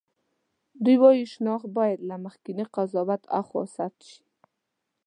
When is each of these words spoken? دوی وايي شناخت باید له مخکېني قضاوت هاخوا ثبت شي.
دوی 0.83 0.97
وايي 1.03 1.23
شناخت 1.33 1.69
باید 1.77 1.99
له 2.09 2.15
مخکېني 2.25 2.65
قضاوت 2.75 3.23
هاخوا 3.33 3.63
ثبت 3.75 3.99
شي. 4.09 4.19